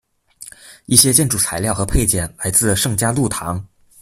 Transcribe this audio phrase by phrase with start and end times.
[0.87, 3.63] 一些建筑材料和配件来自圣嘉禄堂。